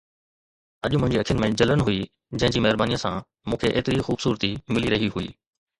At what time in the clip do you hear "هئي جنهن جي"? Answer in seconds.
1.89-2.65